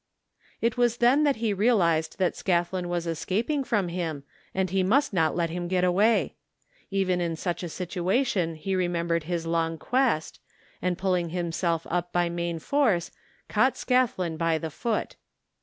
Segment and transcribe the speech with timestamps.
[0.61, 5.13] It was then that he realized that Scathlin was escaping from him and he must
[5.13, 6.33] not let him get away.
[6.89, 10.39] Even in such a situation he remembered his long quest,
[10.81, 13.11] and pulling himself up by main force,
[13.47, 14.71] caught Scathlin 131 THE FINDING OF JASPER HOLT by the
[15.11, 15.15] foot.